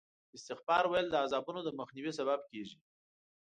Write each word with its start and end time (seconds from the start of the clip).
استغفار 0.35 0.83
ویل 0.87 1.07
د 1.09 1.15
عذابونو 1.23 1.59
د 1.63 1.69
مخنیوي 1.79 2.11
سبب 2.19 2.39
کېږي. 2.51 2.77